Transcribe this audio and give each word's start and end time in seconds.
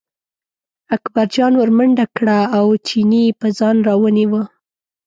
اکبرجان 0.95 1.53
ور 1.57 1.69
منډه 1.77 2.05
کړه 2.17 2.37
او 2.57 2.65
چینی 2.87 3.21
یې 3.27 3.37
په 3.39 3.47
ځان 3.57 3.75
راونیوه. 3.87 4.43